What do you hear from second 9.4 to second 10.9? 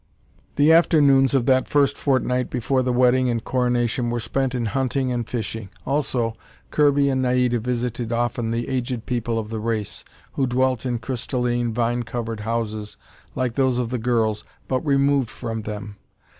the race, who dwelt